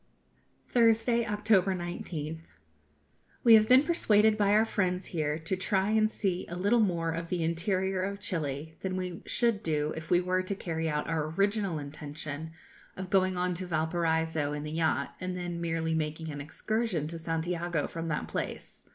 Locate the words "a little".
6.47-6.79